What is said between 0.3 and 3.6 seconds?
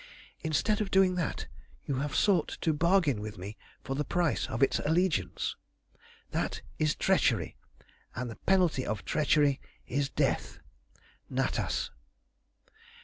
Instead of doing that, you have sought to bargain with me